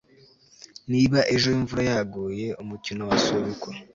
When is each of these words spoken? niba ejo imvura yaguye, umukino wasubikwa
niba 0.91 1.19
ejo 1.33 1.47
imvura 1.57 1.83
yaguye, 1.91 2.47
umukino 2.63 3.01
wasubikwa 3.09 3.71